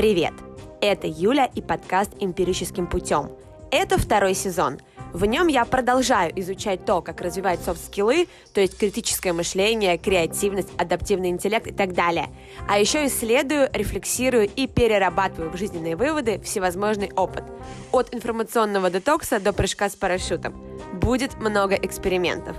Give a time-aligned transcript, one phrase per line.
[0.00, 0.32] Привет!
[0.80, 3.32] Это Юля и подкаст «Эмпирическим путем».
[3.70, 4.78] Это второй сезон.
[5.12, 11.28] В нем я продолжаю изучать то, как развивать софт-скиллы, то есть критическое мышление, креативность, адаптивный
[11.28, 12.30] интеллект и так далее.
[12.66, 17.44] А еще исследую, рефлексирую и перерабатываю в жизненные выводы всевозможный опыт.
[17.92, 20.58] От информационного детокса до прыжка с парашютом.
[20.94, 22.56] Будет много экспериментов.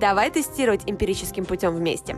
[0.00, 2.16] Давай тестировать эмпирическим путем вместе.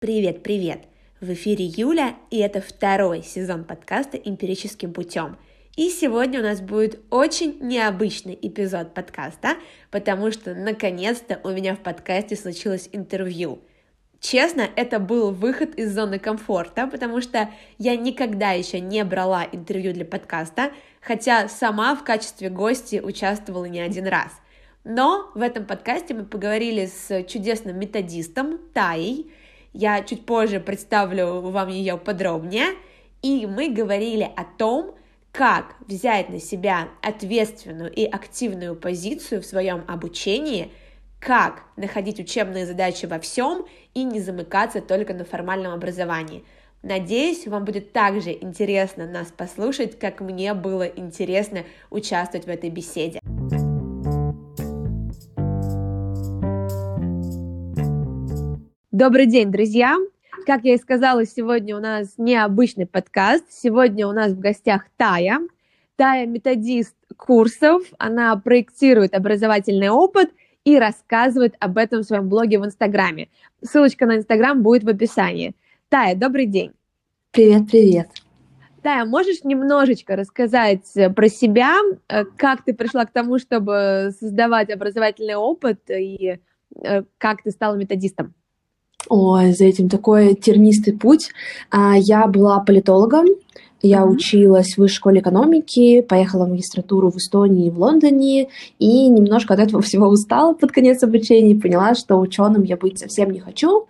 [0.00, 0.88] Привет, привет!
[1.24, 5.38] В эфире Юля, и это второй сезон подкаста «Эмпирическим путем».
[5.74, 9.54] И сегодня у нас будет очень необычный эпизод подкаста,
[9.90, 13.60] потому что наконец-то у меня в подкасте случилось интервью.
[14.20, 19.94] Честно, это был выход из зоны комфорта, потому что я никогда еще не брала интервью
[19.94, 24.30] для подкаста, хотя сама в качестве гости участвовала не один раз.
[24.84, 29.32] Но в этом подкасте мы поговорили с чудесным методистом Таей,
[29.74, 32.68] я чуть позже представлю вам ее подробнее.
[33.22, 34.94] И мы говорили о том,
[35.32, 40.70] как взять на себя ответственную и активную позицию в своем обучении,
[41.18, 46.44] как находить учебные задачи во всем и не замыкаться только на формальном образовании.
[46.82, 53.20] Надеюсь, вам будет также интересно нас послушать, как мне было интересно участвовать в этой беседе.
[58.94, 59.96] Добрый день, друзья!
[60.46, 63.42] Как я и сказала, сегодня у нас необычный подкаст.
[63.50, 65.40] Сегодня у нас в гостях Тая.
[65.96, 70.30] Тая– методист курсов, она проектирует образовательный опыт
[70.64, 73.30] и рассказывает об этом в своем блоге в Инстаграме.
[73.64, 75.56] Ссылочка на Инстаграм будет в описании.
[75.88, 76.70] Тая, добрый день!
[77.32, 78.10] Привет, привет!
[78.80, 85.34] Тая, можешь немножечко рассказать про себя, э, как ты пришла к тому, чтобы создавать образовательный
[85.34, 86.38] опыт и
[86.76, 88.34] э, как ты стала методистом?
[89.08, 91.30] Ой, за этим такой тернистый путь.
[91.70, 93.26] А, я была политологом,
[93.86, 99.08] я училась в высшей школе экономики, поехала в магистратуру в Эстонии и в Лондоне, и
[99.08, 103.40] немножко от этого всего устала под конец обучения, поняла, что ученым я быть совсем не
[103.40, 103.86] хочу,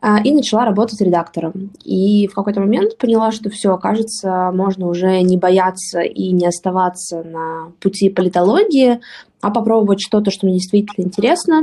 [0.00, 1.70] а, и начала работать редактором.
[1.84, 7.22] И в какой-то момент поняла, что все, кажется, можно уже не бояться и не оставаться
[7.22, 9.00] на пути политологии,
[9.40, 11.62] а попробовать что-то, что мне действительно интересно.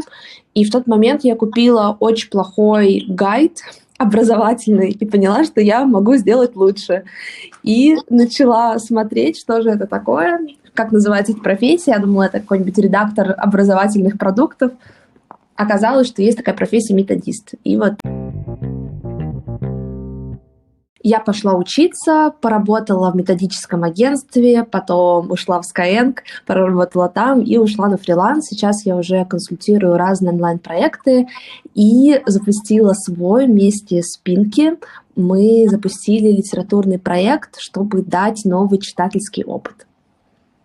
[0.56, 3.60] И в тот момент я купила очень плохой гайд
[3.98, 7.04] образовательный и поняла, что я могу сделать лучше.
[7.64, 10.40] И начала смотреть, что же это такое,
[10.74, 11.92] как называется эта профессия.
[11.92, 14.72] Я думала, это какой-нибудь редактор образовательных продуктов.
[15.56, 17.54] Оказалось, что есть такая профессия методист.
[17.64, 17.94] И вот
[21.04, 26.16] я пошла учиться, поработала в методическом агентстве, потом ушла в Skyeng,
[26.46, 28.48] поработала там и ушла на фриланс.
[28.48, 31.28] Сейчас я уже консультирую разные онлайн-проекты
[31.76, 34.78] и запустила свой вместе с Пинки.
[35.16, 39.86] Мы запустили литературный проект, чтобы дать новый читательский опыт.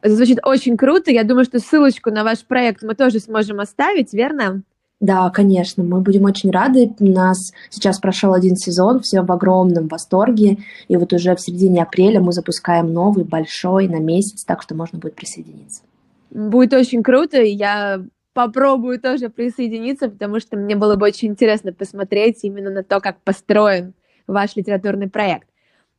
[0.00, 1.10] Это звучит очень круто.
[1.10, 4.62] Я думаю, что ссылочку на ваш проект мы тоже сможем оставить, верно?
[5.00, 6.92] Да, конечно, мы будем очень рады.
[6.98, 11.82] У нас сейчас прошел один сезон, все в огромном восторге, и вот уже в середине
[11.82, 15.82] апреля мы запускаем новый, большой, на месяц, так что можно будет присоединиться.
[16.31, 21.72] Будет очень круто, и я попробую тоже присоединиться, потому что мне было бы очень интересно
[21.72, 23.94] посмотреть именно на то, как построен
[24.26, 25.48] ваш литературный проект.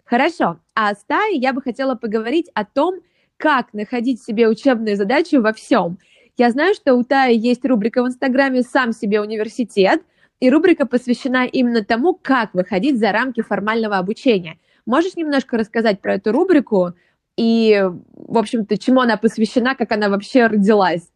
[0.04, 2.96] Хорошо, а с Таей я бы хотела поговорить о том,
[3.38, 6.00] как находить себе учебные задачи во всем–
[6.40, 10.02] я знаю, что у Таи есть рубрика в Инстаграме «Сам себе университет»,
[10.40, 14.58] и рубрика посвящена именно тому, как выходить за рамки формального обучения.
[14.86, 16.94] Можешь немножко рассказать про эту рубрику
[17.38, 21.10] и, в общем-то, чему она посвящена, как она вообще родилась?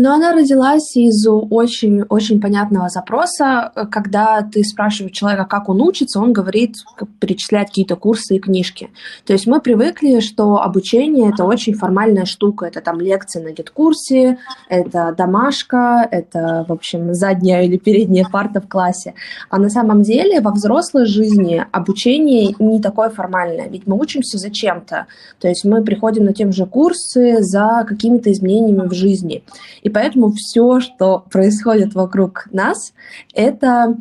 [0.00, 6.32] Но она родилась из очень-очень понятного запроса, когда ты спрашиваешь человека, как он учится, он
[6.32, 6.76] говорит,
[7.18, 8.88] перечисляет какие-то курсы и книжки.
[9.26, 12.64] То есть мы привыкли, что обучение— это очень формальная штука.
[12.64, 14.38] Это там лекции на гид-курсе,
[14.70, 19.12] это домашка, это, в общем, задняя или передняя парта в классе.
[19.50, 25.08] А на самом деле во взрослой жизни обучение не такое формальное, ведь мы учимся зачем-то.
[25.40, 29.44] То есть мы приходим на те же курсы за какими-то изменениями в жизни.
[29.82, 32.92] И поэтому все, что происходит вокруг нас,
[33.34, 33.96] это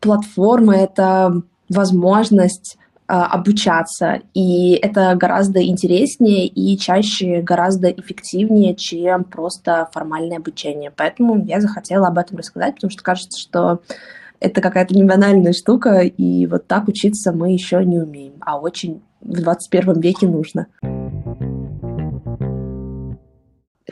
[0.00, 2.78] платформа, это возможность
[3.10, 4.20] а, обучаться.
[4.34, 10.92] И это гораздо интереснее и чаще гораздо эффективнее, чем просто формальное обучение.
[10.94, 13.80] Поэтому я захотела об этом рассказать, потому что кажется, что
[14.40, 19.02] это какая-то не банальная штука, и вот так учиться мы еще не умеем, а очень
[19.20, 20.66] в 21 веке нужно.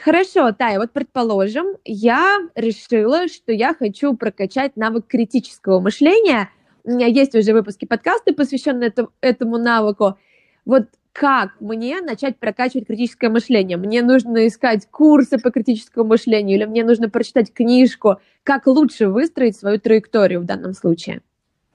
[0.01, 6.51] Хорошо, Тая, вот предположим, я решила, что я хочу прокачать навык критического мышления,
[6.85, 10.19] у меня есть уже выпуски подкаста, посвященные этому, навыку.
[10.65, 13.77] Вот как мне начать прокачивать критическое мышление?
[13.77, 18.21] Мне нужно искать курсы по критическому мышлению или мне нужно прочитать книжку?
[18.45, 21.23] Как лучше выстроить свою траекторию в данном случае?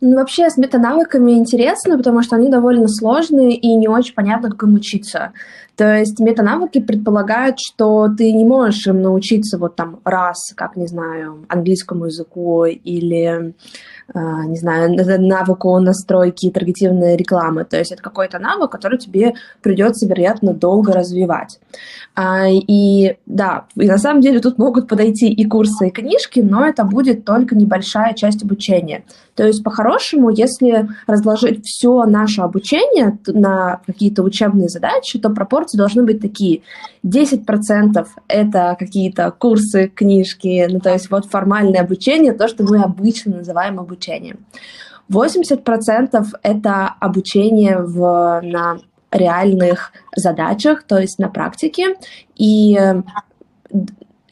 [0.04, 4.64] Ну, вообще с метанавыками интересно, потому что они довольно сложные и не очень понятно, как
[4.64, 5.32] им учиться.
[5.76, 10.88] То есть метанавыки предполагают, что ты не можешь им научиться вот там раз, как, не
[10.88, 13.54] знаю, английскому языку или
[14.14, 17.66] не знаю, навыку настройки таргетированной рекламы.
[17.66, 21.60] То есть это какой-то навык, который тебе придется, вероятно, долго развивать.
[22.14, 26.66] А, и да, и на самом деле тут могут подойти и курсы, и книжки, но
[26.66, 29.04] это будет только небольшая часть обучения.
[29.36, 36.04] То есть по-хорошему, если разложить все наше обучение на какие-то учебные задачи, то пропорции должны
[36.04, 36.64] быть такие.
[37.06, 43.38] 10% это какие-то курсы, книжки, ну то есть вот формальное обучение, то, что мы обычно
[43.38, 44.01] называем обучением.
[45.12, 48.80] 80% это обучение в, на
[49.12, 51.96] реальных задачах, то есть на практике,
[52.36, 52.80] и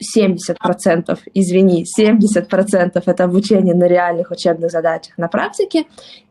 [0.00, 5.84] 70%, извини, 70% это обучение на реальных учебных задачах на практике,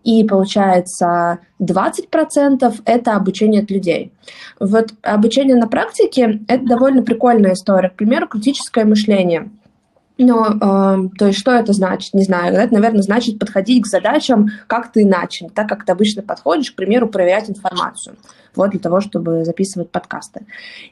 [0.04, 4.12] и получается 20% это обучение от людей.
[4.60, 7.90] Вот обучение на практике– это довольно прикольная история.
[7.90, 9.52] К примеру, критическое мышление.
[10.20, 12.14] Но, э, то есть, что это значит?
[12.14, 12.54] Не знаю.
[12.54, 17.08] Это, наверное, значит подходить к задачам как-то иначе, так как ты обычно подходишь, к примеру,
[17.08, 18.18] проверять информацию
[18.56, 20.46] вот для того, чтобы записывать подкасты.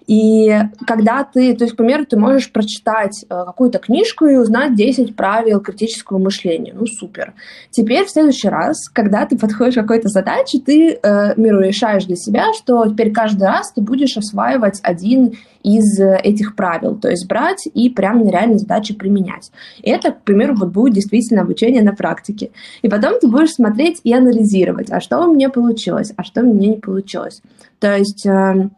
[0.06, 4.76] И когда ты, то есть, к примеру, ты можешь прочитать э, какую-то книжку и узнать
[4.76, 6.74] 10 правил критического мышления.
[6.74, 7.34] Ну, супер.
[7.72, 12.16] Теперь в следующий раз, когда ты подходишь к какой-то задаче, ты, э, миру, решаешь для
[12.16, 15.38] себя, что теперь каждый раз ты будешь осваивать один
[15.68, 19.52] из этих правил, то есть брать и прямо на реальной задаче применять.
[19.82, 22.52] И это, к примеру, вот будет действительно обучение на практике.
[22.82, 26.54] И потом ты будешь смотреть и анализировать, а что у меня получилось, а что у
[26.54, 27.42] меня не получилось.
[27.80, 28.70] То есть э,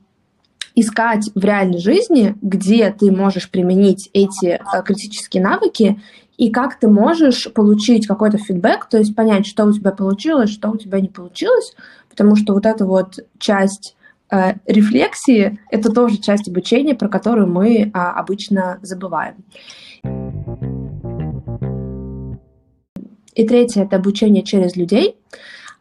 [0.76, 6.02] искать в реальной жизни, где ты можешь применить эти э, критические навыки
[6.38, 10.70] и как ты можешь получить какой-то фидбэк, то есть понять, что у тебя получилось, что
[10.70, 11.76] у тебя не получилось,
[12.10, 13.99] потому что вот эта вот часть э,
[14.66, 19.36] рефлексии– это тоже часть обучения, про которую мы э, обычно забываем.
[23.34, 25.16] И третье– это обучение через людей.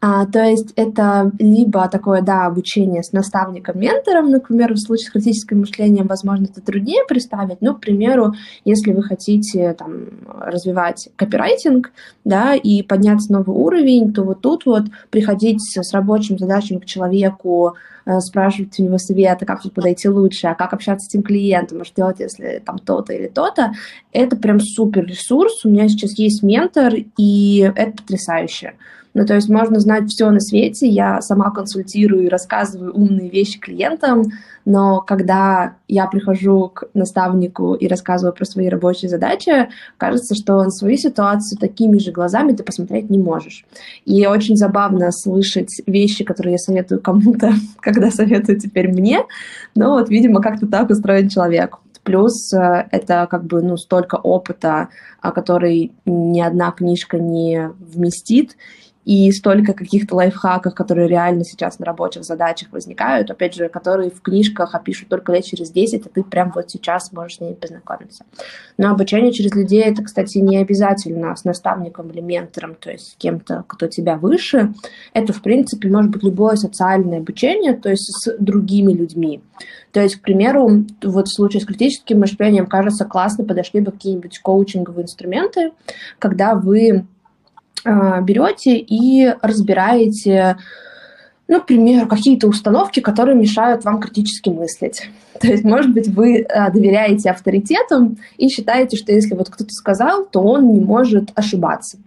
[0.01, 5.59] А, то есть это либо такое, да, обучение с наставником-ментором, например, в случае с критическим
[5.59, 10.05] мышлением, возможно, это труднее представить, но, к примеру, если вы хотите там,
[10.39, 11.91] развивать копирайтинг,
[12.23, 16.85] да, и подняться на новый уровень, то вот тут вот приходить с рабочими задачами к
[16.85, 17.75] человеку,
[18.05, 21.81] э, спрашивать у него совета, как тут подойти лучше, а как общаться с этим клиентом,
[21.81, 23.73] а что делать, если там то-то или то-то,
[24.13, 25.65] это прям супер ресурс.
[25.65, 28.75] У меня сейчас есть ментор, и это потрясающе.
[29.19, 33.59] Ну, то есть можно знать все на свете, я сама консультирую и рассказываю умные вещи
[33.59, 34.31] клиентам,
[34.63, 39.67] но когда я прихожу к наставнику и рассказываю про свои рабочие задачи,
[39.97, 43.65] кажется, что на свою ситуацию такими же глазами ты посмотреть не можешь.
[44.05, 47.51] И очень забавно слышать вещи, которые я советую кому-то,
[47.81, 49.25] когда советую теперь мне,
[49.75, 51.75] но вот, видимо, как-то так устроен человек.
[52.03, 54.87] Плюс э, это как бы ну, столько опыта,
[55.21, 58.55] который ни одна книжка не вместит,
[59.05, 64.21] и столько каких-то лайфхаков, которые реально сейчас на рабочих задачах возникают, опять же, которые в
[64.21, 68.25] книжках опишут только лет через 10, а ты прям вот сейчас можешь с ними познакомиться.
[68.77, 73.15] Но обучение через людей, это, кстати, не обязательно с наставником или ментором, то есть с
[73.15, 74.73] кем-то, кто тебя выше.
[75.13, 79.41] Это, в принципе, может быть любое социальное обучение, то есть с другими людьми.
[79.91, 84.39] То есть, к примеру, вот в случае с критическим мышлением, кажется, классно подошли бы какие-нибудь
[84.39, 85.71] коучинговые инструменты,
[86.19, 87.05] когда вы а,
[87.85, 90.57] берете и разбираете,
[91.47, 95.09] ну, к примеру, какие-то установки, которые мешают вам критически мыслить.
[95.39, 100.25] То есть, может быть, вы а, доверяете авторитетам и считаете, что если вот кто-то сказал,
[100.25, 101.97] то он не может ошибаться.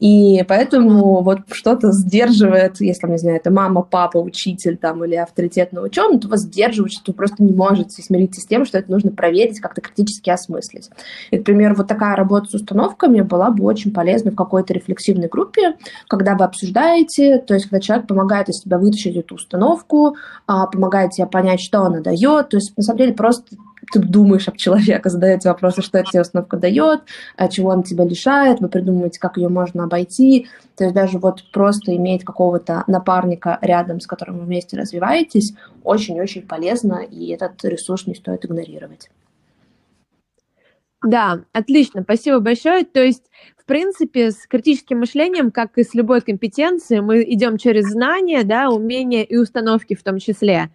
[0.00, 5.84] И поэтому вот что-то сдерживает, если, не знаю, это мама, папа, учитель там или авторитетный
[5.84, 9.10] ученый, то вас сдерживает, что вы просто не можете смириться с тем, что это нужно
[9.10, 10.90] проверить, как-то критически осмыслить.
[11.30, 15.28] И, к примеру, вот такая работа с установками была бы очень полезна в какой-то рефлексивной
[15.28, 15.76] группе,
[16.08, 21.10] когда вы обсуждаете, то есть когда человек помогает из себя вытащить эту установку, а, помогает
[21.10, 23.56] тебе понять, что она дает, то есть на самом деле просто
[23.92, 27.02] ты думаешь об человеке, задаете вопросы, что тебе установка дает,
[27.36, 30.46] а чего она тебя лишает, вы придумываете, как ее можно обойти.
[30.76, 36.42] То есть даже вот просто иметь какого-то напарника рядом, с которым вы вместе развиваетесь, очень-очень
[36.42, 39.10] полезно, и этот ресурс не стоит игнорировать.
[41.04, 42.84] Да, отлично, спасибо большое.
[42.84, 43.24] То есть,
[43.56, 48.70] в принципе, с критическим мышлением, как и с любой компетенцией, мы идем через знания, да,
[48.70, 50.70] умения и установки в том числе.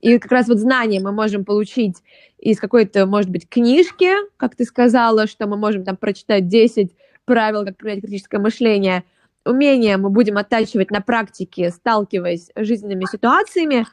[0.00, 1.96] И как раз вот знания мы можем получить
[2.38, 6.92] из какой-то, может быть, книжки, как ты сказала, что мы можем там прочитать 10
[7.24, 9.04] правил, как применять критическое мышление.
[9.44, 13.86] Умения мы будем оттачивать на практике, сталкиваясь с жизненными ситуациями,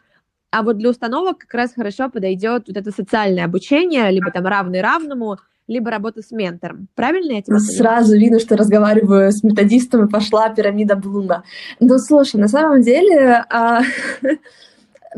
[0.50, 4.82] а вот для установок как раз хорошо подойдет вот это социальное обучение, либо там равный
[4.82, 5.38] равному,
[5.68, 6.88] либо работа с ментором.
[6.96, 11.44] Правильно я тебя Сразу видно, что разговариваю с методистом, и пошла пирамида Блума.
[11.80, 13.46] Ну, слушай, на самом деле...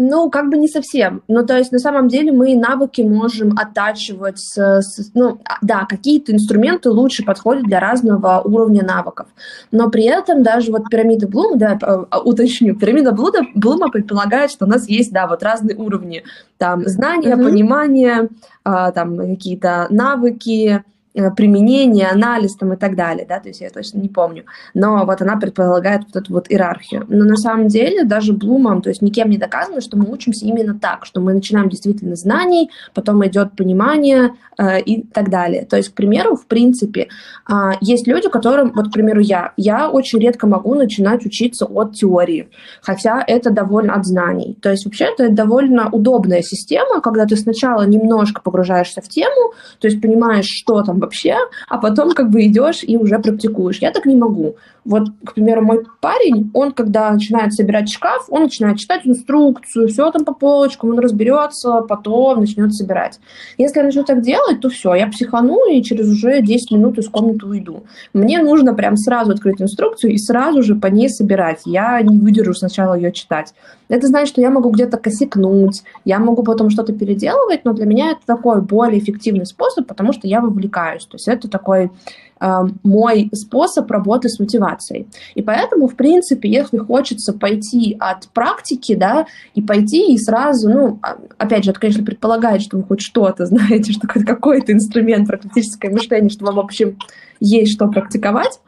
[0.02, 1.24] Ну, как бы не совсем.
[1.28, 5.86] Ну, то есть, на самом деле, мы навыки можем оттачивать, с, с, ну, а, да,
[5.90, 9.28] какие-то инструменты лучше подходят для разного уровня навыков.
[9.74, 14.64] Но при этом даже вот пирамида Блума, да, а, уточню, пирамида Блума, Блума предполагает, что
[14.64, 16.24] у нас есть, да, вот разные уровни,
[16.58, 17.44] там, знания, mm-hmm.
[17.44, 18.30] понимание,
[18.64, 23.70] а, там, какие-то навыки, Э, применение, анализ там и так далее, да, то есть я
[23.70, 24.46] точно не помню.
[24.74, 27.06] Но вот она предполагает вот эту вот иерархию.
[27.08, 30.78] Но на самом деле даже Блумом, то есть никем не доказано, что мы учимся именно
[30.78, 35.66] так, что мы начинаем действительно знаний, потом идет понимание э, и так далее.
[35.66, 37.10] То есть, к примеру, в принципе,
[37.50, 41.96] э, есть люди, которым, вот, к примеру, я, я очень редко могу начинать учиться от
[41.96, 42.50] теории,
[42.82, 44.58] хотя это довольно от знаний.
[44.62, 49.88] То есть, вообще, это довольно удобная система, когда ты сначала немножко погружаешься в тему, то
[49.88, 51.36] есть понимаешь, что там вообще,
[51.68, 53.80] а потом как бы идешь и уже практикуешь.
[53.80, 54.56] Я так не могу.
[54.86, 60.10] Вот, к примеру, мой парень, он когда начинает собирать шкаф, он начинает читать инструкцию, все
[60.12, 63.20] там по полочкам, он разберется, потом начнет собирать.
[63.58, 67.08] Если я начну так делать, то все, я психану и через уже 10 минут из
[67.08, 67.84] комнаты уйду.
[68.14, 71.62] Мне нужно прям сразу открыть инструкцию и сразу же по ней собирать.
[71.66, 73.54] Я не выдержу сначала ее читать.
[73.90, 78.12] Это значит, что я могу где-то косякнуть, я могу потом что-то переделывать, но для меня
[78.12, 80.89] это такой более эффективный способ, потому что я вовлекаюсь.
[80.98, 81.92] То есть это такой
[82.40, 85.08] э, мой способ работы с мотивацией.
[85.36, 91.00] И поэтому, в принципе, если хочется пойти от практики, да, и пойти и сразу, ну,
[91.02, 95.90] а, опять же, это, конечно, предполагает, что вы хоть что-то знаете, что какой-то инструмент практическое
[95.92, 96.98] мышление, что вам, в общем,
[97.40, 98.60] есть что практиковать,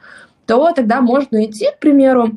[0.45, 2.31] то тогда можно идти, к примеру,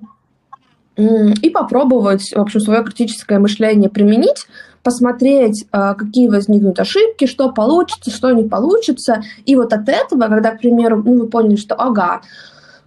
[0.96, 4.46] и попробовать, в общем, свое критическое мышление применить,
[4.84, 9.22] посмотреть, а, какие возникнут ошибки, что получится, что не получится.
[9.46, 12.20] И вот от этого, когда, к примеру, ну, вы поняли, что ага,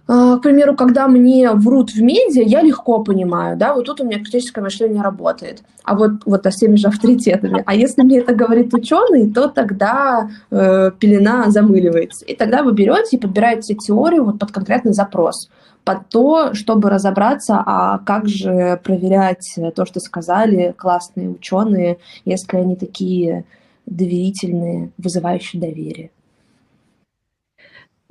[0.08, 4.18] к примеру, когда мне врут в медиа, я легко понимаю, да, вот тут у меня
[4.18, 5.62] критическое мышление работает.
[5.84, 7.62] А вот, вот с теми же авторитетами.
[7.66, 12.24] А если мне это говорит ученый, то тогда э, пелена замыливается.
[12.24, 15.50] И тогда вы берете и подбираете теорию вот под конкретный запрос
[15.84, 21.96] под то, чтобы разобраться, а как же проверять то, что сказали классные ученые,
[22.26, 23.44] если они такие
[23.86, 26.10] доверительные, вызывающие доверие.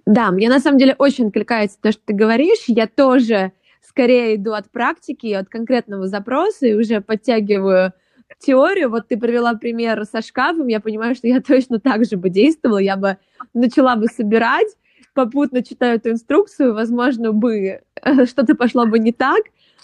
[0.08, 2.64] Да, мне на самом деле очень откликается то, что ты говоришь.
[2.68, 7.92] Я тоже скорее иду от практики, от конкретного запроса и уже подтягиваю
[8.40, 8.90] теорию.
[8.90, 12.78] Вот ты привела пример со шкафом, я понимаю, что я точно так же бы действовала,
[12.78, 13.18] я бы
[13.54, 14.78] начала бы собирать,
[15.14, 17.82] попутно читаю эту инструкцию, возможно, бы
[18.28, 19.42] что-то пошло бы не так,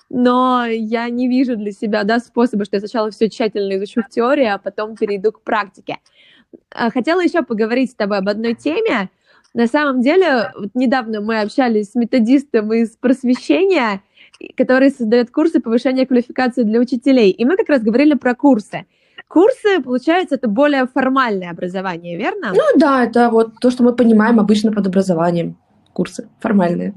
[0.09, 4.09] но я не вижу для себя да, способа, что я сначала все тщательно изучу в
[4.09, 5.97] теории, а потом перейду к практике.
[6.71, 9.09] А, хотела еще поговорить с тобой об одной теме.
[9.53, 14.01] На самом деле, вот недавно мы общались с методистом из просвещения,
[14.57, 17.29] который создает курсы повышения квалификации для учителей.
[17.29, 18.85] И мы как раз говорили про курсы.
[19.27, 22.51] Курсы, получается, это более формальное образование, верно?
[22.53, 25.57] Ну да, это вот то, что мы понимаем обычно под образованием.
[25.93, 26.95] Курсы формальные.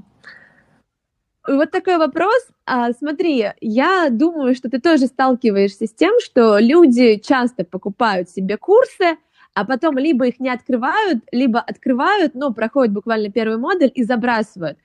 [1.46, 2.48] Вот такой вопрос.
[2.64, 8.56] А, смотри, я думаю, что ты тоже сталкиваешься с тем, что люди часто покупают себе
[8.56, 9.16] курсы,
[9.56, 14.76] а потом либо их не открывают, либо открывают, но проходят буквально первый модуль и забрасывают.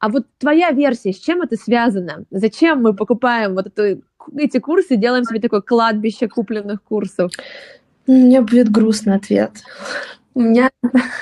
[0.00, 2.24] А вот твоя версия, с чем это связано?
[2.30, 4.02] Зачем мы покупаем вот эту,
[4.36, 7.32] эти курсы, делаем себе такое кладбище купленных курсов?
[8.06, 9.52] У меня будет грустный ответ.
[10.34, 10.70] У меня...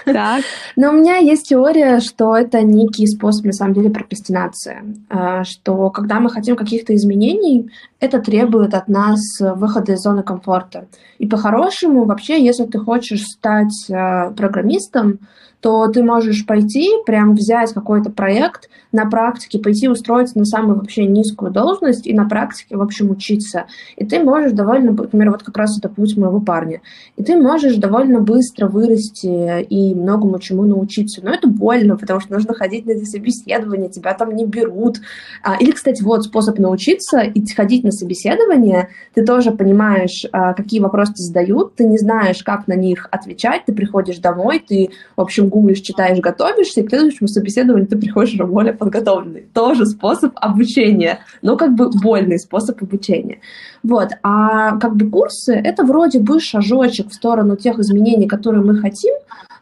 [0.05, 0.43] Так.
[0.77, 4.79] Но у меня есть теория, что это некий способ, на самом деле, прокрастинации.
[5.09, 10.87] А, что когда мы хотим каких-то изменений, это требует от нас выхода из зоны комфорта.
[11.19, 15.21] И по-хорошему, вообще, если ты хочешь стать а, программистом,
[15.61, 21.07] то ты можешь пойти, прям взять какой-то проект на практике, пойти устроиться на самую вообще
[21.07, 23.65] низкую должность и на практике, в общем, учиться.
[23.97, 26.83] И ты можешь довольно, например, вот как раз это путь моего парня,
[27.17, 31.21] и ты можешь довольно быстро вырасти и многому чему научиться.
[31.25, 34.99] Но это больно, потому что нужно ходить на эти собеседования, тебя там не берут.
[35.43, 38.91] А, или, кстати, вот способ научиться и ходить на собеседование.
[39.15, 43.73] Ты тоже понимаешь, а, какие вопросы задают, ты не знаешь, как на них отвечать, ты
[43.73, 48.75] приходишь домой, ты, в общем, гуглишь, читаешь, готовишься, и к следующему собеседованию ты приходишь более
[48.75, 49.47] подготовленный.
[49.55, 53.41] Тоже способ обучения, но как бы больный способ обучения.
[53.83, 54.11] Вот.
[54.23, 59.15] А как бы курсы— это вроде бы шажочек в сторону тех изменений, которые мы хотим,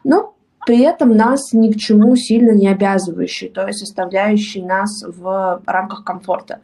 [0.03, 5.61] но при этом нас ни к чему сильно не обязывающий, то есть оставляющий нас в
[5.65, 6.59] рамках комфорта.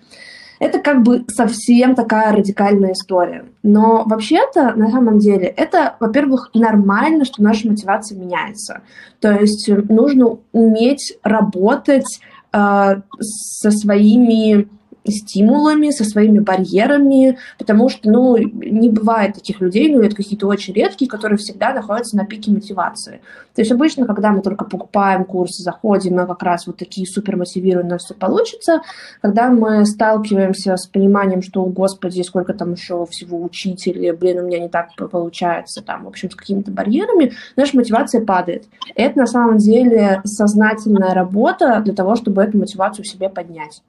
[0.62, 3.46] Это как бы совсем такая радикальная история.
[3.64, 8.82] Но вообще-то, на самом деле, это, во-первых, нормально, что наша мотивация меняется.
[9.20, 12.22] То есть нужно уметь работать
[12.54, 14.70] э, со своими
[15.08, 20.74] стимулами, со своими барьерами, потому что, ну, не бывает таких людей, ну, это какие-то очень
[20.74, 23.22] редкие, которые всегда находятся на пике мотивации.
[23.56, 27.36] То есть обычно, когда мы только покупаем курсы, заходим, мы как раз вот такие супер
[27.36, 28.82] мотивированные, все получится.
[29.22, 34.48] Когда мы сталкиваемся с пониманием, что, господи, сколько там еще всего учить, или, блин, у
[34.48, 38.66] меня не так получается, там, в общем, с какими-то барьерами, наша мотивация падает.
[38.96, 43.82] Это, на самом деле, сознательная работа для того, чтобы эту мотивацию в себе поднять.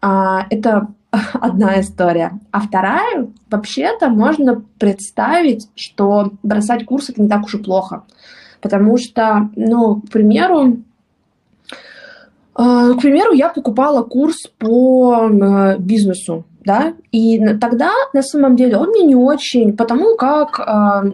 [0.00, 0.88] А, это
[1.34, 2.38] одна история.
[2.50, 8.04] А вторая, вообще-то можно представить, что бросать курс это не так уж и плохо.
[8.60, 10.78] Потому что, ну, к примеру,
[12.54, 18.76] а, к примеру, я покупала курс по э, бизнесу, да, и тогда на самом деле
[18.76, 21.04] он мне не очень, потому как а,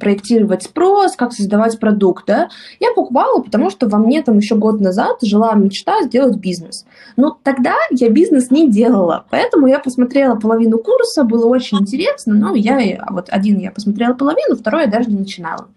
[0.00, 2.48] проектировать спрос, как создавать продукт, да,
[2.80, 6.84] я покупала, потому что во мне там еще год назад жила мечта сделать бизнес.
[7.16, 12.54] Но тогда я бизнес не делала, поэтому я посмотрела половину курса, было очень интересно, но
[12.54, 15.68] я, вот один я посмотрела половину, второй я даже не начинала.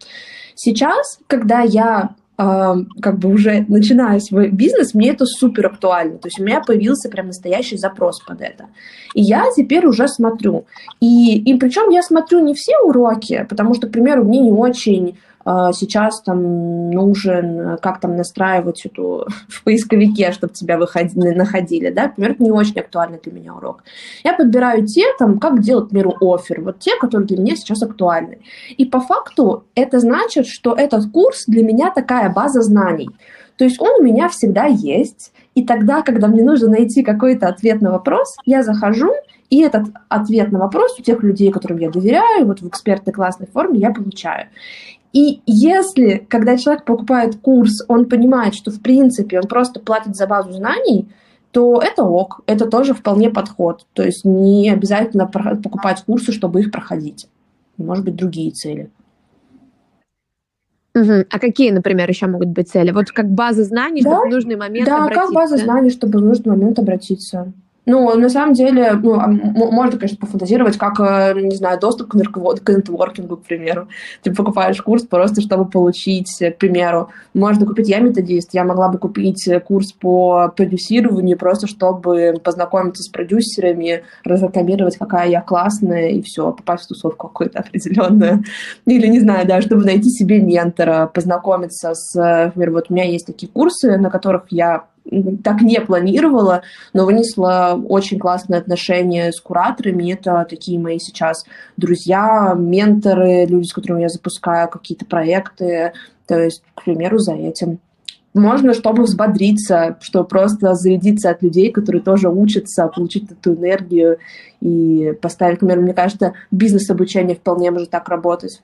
[0.56, 2.16] Сейчас, когда я
[3.02, 6.18] как бы уже начиная свой бизнес, мне это супер актуально.
[6.18, 8.68] То есть у меня появился прям настоящий запрос под это.
[9.14, 10.66] И я теперь уже смотрю.
[11.00, 15.18] И, и причем я смотрю не все уроки, потому что, к примеру, мне не очень
[15.44, 22.32] сейчас там нужен, как там настраивать эту в поисковике, чтобы тебя выходили, находили, да, например,
[22.32, 23.84] это не очень актуальный для меня урок.
[24.24, 28.40] Я подбираю те, там, как делать миру офер, вот те, которые для меня сейчас актуальны.
[28.78, 33.10] И по факту это значит, что этот курс для меня такая база знаний.
[33.58, 37.82] То есть он у меня всегда есть, и тогда, когда мне нужно найти какой-то ответ
[37.82, 39.12] на вопрос, я захожу,
[39.50, 43.48] и этот ответ на вопрос у тех людей, которым я доверяю, вот в экспертной классной
[43.48, 44.48] форме я получаю.
[45.14, 50.26] И если, когда человек покупает курс, он понимает, что в принципе он просто платит за
[50.26, 51.10] базу знаний,
[51.52, 53.86] то это ок, это тоже вполне подход.
[53.94, 57.28] То есть не обязательно покупать курсы, чтобы их проходить.
[57.78, 58.90] Может быть, другие цели.
[60.94, 61.26] Угу.
[61.30, 62.92] А какие, например, еще могут быть цели?
[62.92, 64.12] Вот как база знаний, да?
[64.12, 65.20] чтобы в нужный момент да, обратиться.
[65.20, 67.54] Да, как база знаний, чтобы в нужный момент обратиться.
[67.88, 72.12] Ну, на самом деле, ну, а можно, конечно, пофантазировать, как, э, не знаю, доступ к,
[72.12, 73.88] к нетворкингу, к примеру.
[74.22, 79.00] Ты покупаешь курс просто, чтобы получить, к примеру, можно купить, я методист, я могла бы
[79.00, 86.52] купить курс по продюсированию просто, чтобы познакомиться с продюсерами, разрекламировать, какая я классная, и все,
[86.52, 88.44] попасть в тусовку какую-то определенную.
[88.86, 93.26] Или, не знаю, да, чтобы найти себе ментора, познакомиться с, например, вот у меня есть
[93.26, 94.84] такие курсы, на которых я
[95.44, 96.62] так не планировала,
[96.94, 100.14] но вынесла очень классные отношения с кураторами.
[100.14, 101.46] Это такие мои сейчас
[101.78, 105.94] друзья, менторы, люди, с которыми я запускаю какие-то проекты.
[106.28, 107.80] То есть, к примеру, за этим.
[108.34, 114.20] Можно, чтобы взбодриться, чтобы просто зарядиться от людей, которые тоже учатся, получить эту энергию
[114.62, 118.62] и поставить, например, мне кажется, бизнес-обучение вполне может так работать.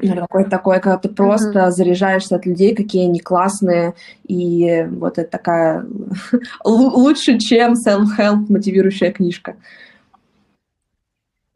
[0.00, 1.70] Или какое-то такое, когда ты просто uh-huh.
[1.70, 3.94] заряжаешься от людей, какие они классные,
[4.26, 5.86] и вот это такая
[6.64, 9.56] лучше, чем self-help мотивирующая книжка.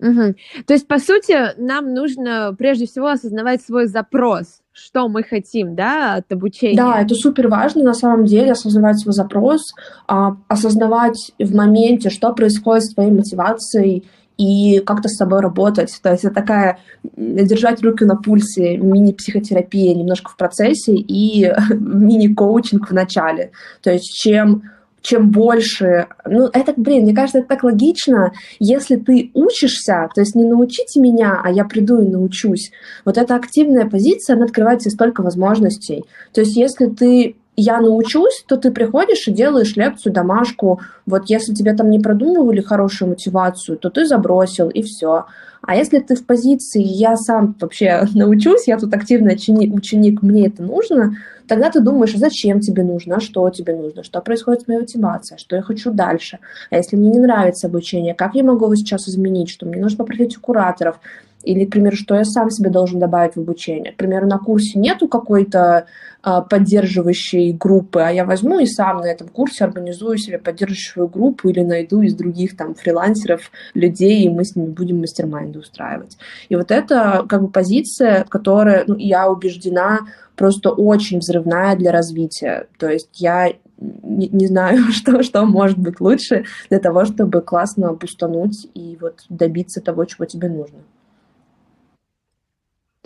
[0.02, 0.34] Угу.
[0.66, 6.14] То есть, по сути, нам нужно прежде всего осознавать свой запрос, что мы хотим, да,
[6.14, 6.76] от обучения.
[6.76, 9.60] Да, это супер важно на самом деле, осознавать свой запрос,
[10.08, 14.04] а, осознавать в моменте, что происходит с твоей мотивацией,
[14.38, 15.98] и как-то с собой работать.
[16.02, 16.78] То есть это такая
[17.16, 23.52] держать руки на пульсе, мини-психотерапия немножко в процессе и мини-коучинг в начале.
[23.82, 24.62] То есть чем
[25.02, 26.06] чем больше...
[26.24, 28.32] Ну, это, блин, мне кажется, это так логично.
[28.60, 32.70] Если ты учишься, то есть не научите меня, а я приду и научусь,
[33.04, 36.04] вот эта активная позиция, она открывает тебе столько возможностей.
[36.32, 40.80] То есть если ты я научусь, то ты приходишь и делаешь лекцию, домашку.
[41.06, 45.26] Вот если тебе там не продумывали хорошую мотивацию, то ты забросил, и все.
[45.60, 50.46] А если ты в позиции «я сам вообще научусь, я тут активный ученик, ученик мне
[50.46, 54.62] это нужно», тогда ты думаешь, а зачем тебе нужно, а что тебе нужно, что происходит
[54.62, 56.38] с моей мотивацией, что я хочу дальше,
[56.70, 59.98] а если мне не нравится обучение, как я могу его сейчас изменить, что мне нужно
[59.98, 60.98] попросить у кураторов,
[61.42, 63.92] или, к примеру, что я сам себе должен добавить в обучение.
[63.92, 65.86] К примеру, на курсе нету какой-то
[66.22, 71.48] а, поддерживающей группы, а я возьму и сам на этом курсе организую себе поддерживающую группу
[71.48, 76.16] или найду из других там фрилансеров людей, и мы с ними будем мастер-майнды устраивать.
[76.48, 80.00] И вот это как бы позиция, которая, ну, я убеждена,
[80.36, 82.66] просто очень взрывная для развития.
[82.78, 87.92] То есть я не, не знаю, что, что может быть лучше для того, чтобы классно
[87.94, 90.78] бустануть и вот добиться того, чего тебе нужно.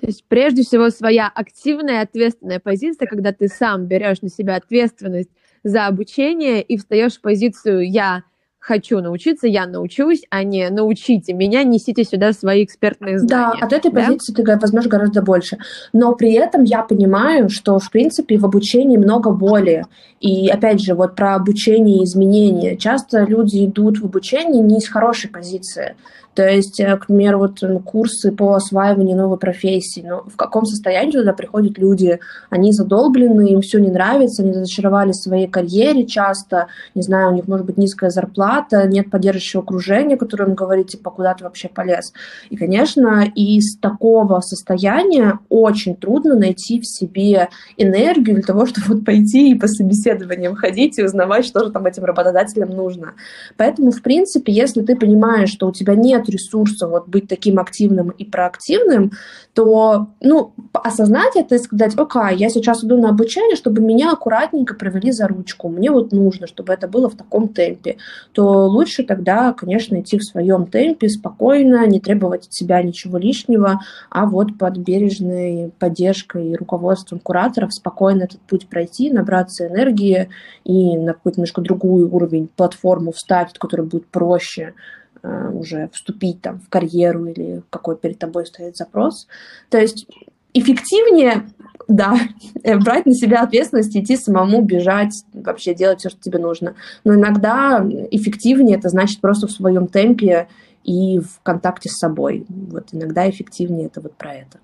[0.06, 5.30] То есть прежде всего своя активная, ответственная позиция, когда ты сам берешь на себя ответственность
[5.64, 8.22] за обучение и встаешь в позицию «я
[8.60, 13.58] хочу научиться, я научусь, а не научите меня, несите сюда свои экспертные знания.
[13.58, 14.00] Да, от этой да?
[14.00, 15.58] позиции ты возьмешь гораздо больше.
[15.92, 19.86] Но при этом я понимаю, что, в принципе, в обучении много боли.
[20.20, 22.76] И, опять же, вот про обучение и изменения.
[22.76, 25.96] Часто люди идут в обучение не из хорошей позиции.
[26.36, 30.04] То есть, э, к примеру, вот курсы по осваиванию новой профессии.
[30.06, 32.20] Но в каком состоянии туда приходят люди?
[32.50, 37.34] Они задолблены, им все не нравится, они разочаровали в своей карьере часто, не знаю, у
[37.34, 41.68] них может быть низкая зарплата, нет поддерживающего окружения, которое им говорит, типа, куда ты вообще
[41.68, 42.12] полез.
[42.50, 49.04] И, конечно, из такого состояния очень трудно найти в себе энергию для того, чтобы вот
[49.06, 53.14] пойти и по собеседованиям ходить и узнавать, что же там этим работодателям нужно.
[53.56, 57.58] Поэтому, в принципе, если ты понимаешь, что у тебя нет нет ресурса вот быть таким
[57.58, 59.12] активным и проактивным,
[59.54, 64.74] то, ну, осознать это и сказать, окей, я сейчас иду на обучение, чтобы меня аккуратненько
[64.74, 67.96] провели за ручку, мне вот нужно, чтобы это было в таком темпе,
[68.32, 73.80] то лучше тогда, конечно, идти в своем темпе, спокойно, не требовать от себя ничего лишнего,
[74.10, 80.28] а вот под бережной поддержкой и руководством кураторов спокойно этот путь пройти, набраться энергии
[80.64, 84.74] и на какой-то немножко другой уровень платформу встать, который будет проще,
[85.22, 89.26] уже вступить там в карьеру или какой перед тобой стоит запрос.
[89.70, 90.06] То есть
[90.54, 91.48] эффективнее,
[91.88, 92.18] да,
[92.62, 96.74] э, брать на себя ответственность, идти самому, бежать, вообще делать все, что тебе нужно.
[97.04, 100.48] Но иногда эффективнее это значит просто в своем темпе
[100.84, 102.46] и в контакте с собой.
[102.48, 104.58] Вот иногда эффективнее это вот про это.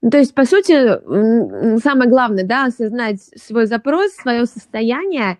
[0.00, 5.38] То есть, по сути, самое главное, да, осознать свой запрос, свое состояние,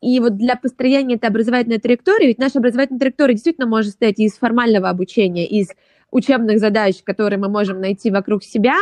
[0.00, 4.34] и вот для построения этой образовательной траектории, ведь наша образовательная траектория действительно может состоять из
[4.34, 5.68] формального обучения, из
[6.10, 8.76] учебных задач, которые мы можем найти вокруг себя,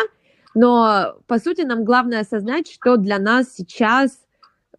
[0.55, 4.12] но, по сути, нам главное осознать, что для нас сейчас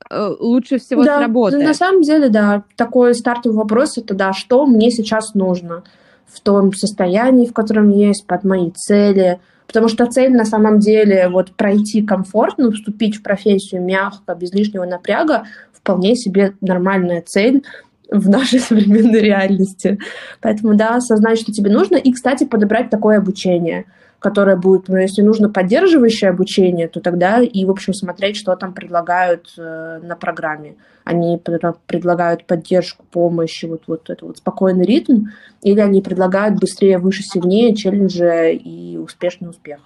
[0.10, 1.64] э, лучше всего да, сработает.
[1.64, 5.84] На самом деле, да, такой стартовый вопрос это, да, что мне сейчас нужно
[6.26, 11.28] в том состоянии, в котором есть, под мои цели, Потому что цель на самом деле
[11.30, 17.64] вот пройти комфортно, вступить в профессию мягко, без лишнего напряга, вполне себе нормальная цель
[18.10, 20.00] в нашей современной реальности.
[20.42, 23.86] Поэтому, да, осознать, что тебе нужно, и, кстати, подобрать такое обучение–
[24.20, 28.74] которая будет, ну, если нужно поддерживающее обучение, то тогда и, в общем, смотреть, что там
[28.74, 30.76] предлагают э, на программе.
[31.08, 35.28] Они предлагают поддержку, помощь, вот, вот это вот спокойный ритм,
[35.62, 39.80] или они предлагают быстрее, выше, сильнее, челленджи и успешный успех.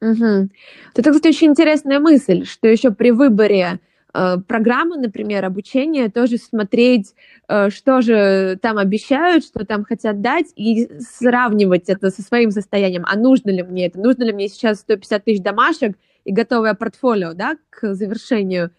[0.00, 0.48] Угу.
[0.94, 3.80] Это, кстати, очень интересная мысль, что еще при выборе
[4.12, 7.14] Э, программы, например, обучения, тоже смотреть,
[7.48, 13.04] э, что же там обещают, что там хотят дать, и сравнивать это со своим состоянием.
[13.06, 14.00] А нужно ли мне это?
[14.00, 18.70] Нужно ли мне сейчас 150 тысяч домашек и готовое портфолио да, к завершению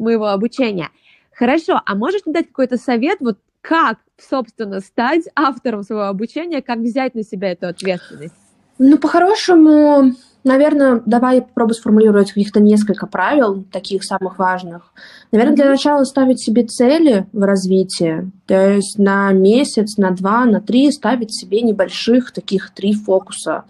[0.00, 0.90] моего обучения?
[1.32, 7.14] Хорошо, а можешь дать какой-то совет, вот как, собственно, стать автором своего обучения, как взять
[7.14, 8.34] на себя эту ответственность?
[8.78, 14.94] Ну, по-хорошему, Наверное, давай попробую сформулировать каких-то несколько правил, таких самых важных.
[15.32, 20.62] Наверное, для начала ставить себе цели в развитии, то есть на месяц, на два, на
[20.62, 23.64] три ставить себе небольших таких три фокуса,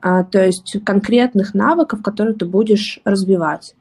[0.00, 3.74] а, то есть конкретных навыков, которые ты будешь развивать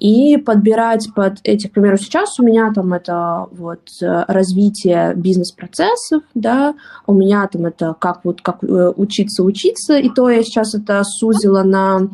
[0.00, 6.22] и подбирать под эти, к примеру, сейчас у меня там это вот э, развитие бизнес-процессов,
[6.34, 6.74] да,
[7.06, 11.02] у меня там это как вот как э, учиться учиться, и то я сейчас это
[11.04, 12.08] сузила на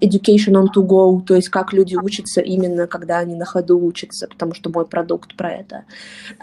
[0.00, 4.28] education on to go, то есть как люди учатся именно, когда они на ходу учатся,
[4.28, 5.84] потому что мой продукт про это.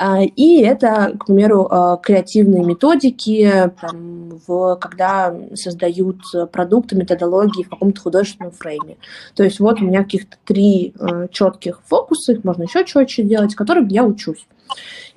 [0.02, 6.18] Uh, и это, к примеру, uh, креативные методики, там, в, когда создают
[6.52, 8.98] продукты, методологии в каком-то художественном фрейме.
[9.36, 13.56] То есть вот у меня каких-то три э, четких фокуса, их можно еще четче делать,
[13.56, 14.48] которым я учусь.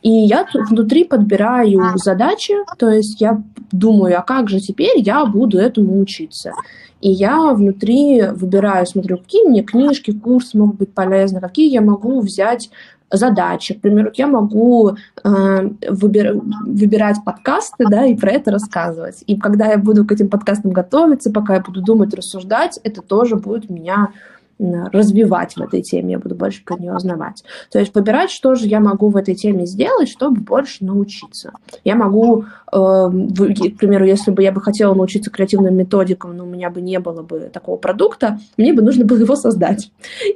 [0.03, 5.59] И я внутри подбираю задачи, то есть я думаю, а как же теперь я буду
[5.59, 6.53] этому учиться?
[7.01, 12.21] И я внутри выбираю, смотрю, какие мне книжки, курсы могут быть полезны, какие я могу
[12.21, 12.71] взять
[13.11, 13.75] задачи.
[13.75, 16.35] К примеру, я могу э, выбир,
[16.67, 19.23] выбирать подкасты, да, и про это рассказывать.
[19.27, 23.37] И когда я буду к этим подкастам готовиться, пока я буду думать, рассуждать, это тоже
[23.37, 24.11] будет меня
[24.59, 27.45] развивать в этой теме, я буду больше про нее узнавать.
[27.71, 31.53] То есть выбирать, что же я могу в этой теме сделать, чтобы больше научиться.
[31.85, 36.49] Я могу, э, к примеру, если бы я бы хотела научиться креативным методикам, но у
[36.49, 39.91] меня бы не было бы такого продукта, мне бы нужно было его создать.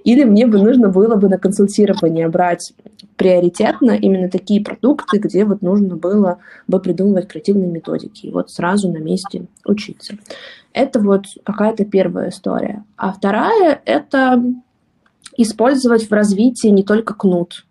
[0.04, 2.72] Или мне бы нужно было бы на консультирование брать
[3.16, 8.90] приоритетно именно такие продукты, где вот нужно было бы придумывать креативные методики и вот сразу
[8.90, 10.14] на месте учиться.
[10.72, 12.84] Это вот какая-то первая история.
[12.96, 14.42] А вторая— это
[15.36, 17.66] использовать в развитии не только кнут.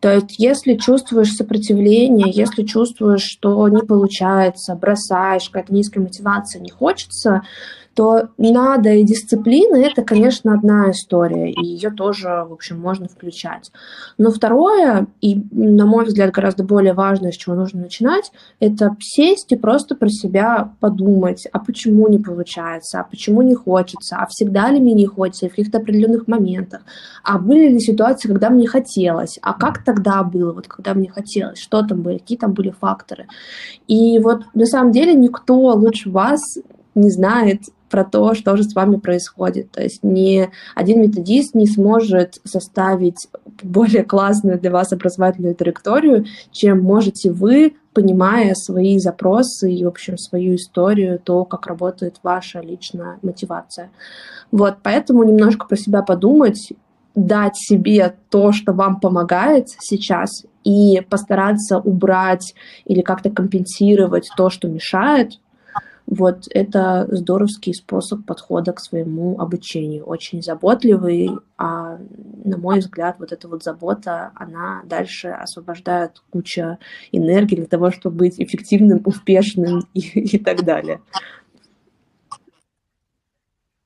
[0.00, 6.70] То есть, если чувствуешь сопротивление, если чувствуешь, что не получается, бросаешь, какая-то низкая мотивация, не
[6.70, 7.42] хочется,
[7.98, 13.72] то надо и дисциплина– это, конечно, одна история, и ее тоже, в общем, можно включать.
[14.18, 18.30] Но второе, и, на мой взгляд, гораздо более важное, с чего нужно начинать,
[18.60, 24.14] это сесть и просто про себя подумать, а почему не получается, а почему не хочется,
[24.16, 26.82] а всегда ли мне не хочется, в каких-то определенных моментах,
[27.24, 31.58] а были ли ситуации, когда мне хотелось, а как тогда было, вот когда мне хотелось,
[31.58, 33.26] что там были, какие там были факторы.
[33.88, 36.40] И вот на самом деле никто лучше вас
[36.94, 39.70] не знает про то, что же с вами происходит.
[39.70, 43.28] То есть ни один методист не сможет составить
[43.62, 50.18] более классную для вас образовательную траекторию, чем можете вы, понимая свои запросы и, в общем,
[50.18, 53.90] свою историю, то, как работает ваша личная мотивация.
[54.52, 56.72] Вот, поэтому немножко про себя подумать,
[57.14, 64.68] дать себе то, что вам помогает сейчас, и постараться убрать или как-то компенсировать то, что
[64.68, 65.40] мешает,
[66.10, 70.06] вот это здоровский способ подхода к своему обучению.
[70.06, 71.98] Очень заботливый, а
[72.44, 76.78] на мой взгляд, вот эта вот забота, она дальше освобождает кучу
[77.12, 81.02] энергии для того, чтобы быть эффективным, успешным и, и так далее.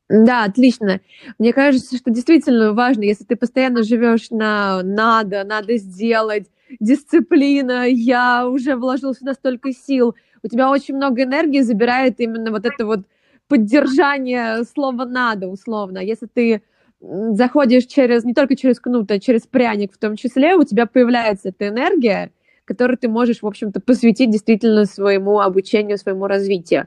[0.08, 1.00] Да, отлично.
[1.40, 6.46] Мне кажется, что действительно важно, если ты постоянно живешь на надо, надо сделать,
[6.78, 12.66] дисциплина, я уже вложил сюда столько сил, у тебя очень много энергии забирает именно вот
[12.66, 13.00] это вот
[13.48, 15.98] поддержание слова «надо» условно.
[15.98, 16.62] Если ты
[17.00, 21.48] заходишь через, не только через кнут, а через пряник в том числе, у тебя появляется
[21.48, 22.30] эта энергия,
[22.64, 26.86] которую ты можешь, в общем-то, посвятить действительно своему обучению, своему развитию.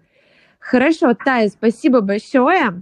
[0.60, 2.82] Хорошо, Тая, спасибо большое.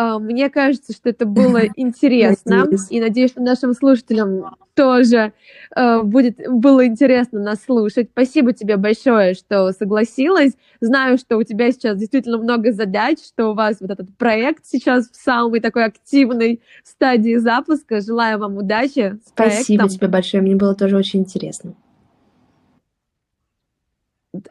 [0.00, 5.32] А, мне кажется, что это было интересно, и надеюсь, что нашим слушателям тоже
[5.74, 8.10] э, будет было интересно нас слушать.
[8.12, 10.52] Спасибо тебе большое, что согласилась.
[10.80, 15.10] Знаю, что у тебя сейчас действительно много задач, что у вас вот этот проект сейчас
[15.10, 18.00] в самой такой активной стадии запуска.
[18.00, 19.18] Желаю вам удачи.
[19.26, 19.88] Спасибо проектом.
[19.88, 21.74] тебе большое, мне было тоже очень интересно.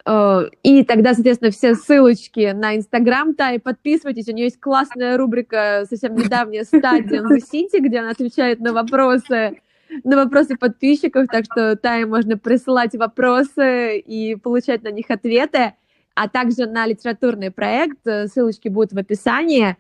[0.06, 5.86] Э, и тогда, соответственно, все ссылочки на Инстаграм Тай, подписывайтесь, у нее есть классная рубрика,
[5.90, 7.22] совсем недавняя, стадия
[7.54, 9.62] City, где она отвечает на вопросы
[10.04, 15.76] на вопросы подписчиков, так что Тай можно присылать вопросы и получать на них ответы,
[16.14, 19.78] а также на литературный проект, ссылочки будут в описании.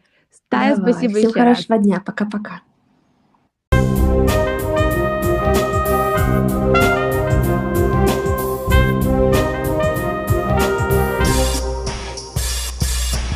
[0.48, 1.86] Тая, спасибо Всем еще хорошего раз.
[1.86, 2.62] дня, пока-пока.